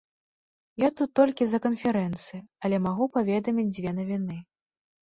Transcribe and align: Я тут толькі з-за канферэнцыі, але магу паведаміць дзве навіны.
Я 0.83 0.89
тут 1.01 1.09
толькі 1.19 1.43
з-за 1.51 1.59
канферэнцыі, 1.67 2.43
але 2.65 2.83
магу 2.87 3.05
паведаміць 3.21 3.71
дзве 3.75 3.99
навіны. 4.01 4.37